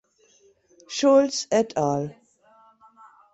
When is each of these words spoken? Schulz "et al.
Schulz 0.87 1.45
"et 1.51 1.77
al. 1.77 2.09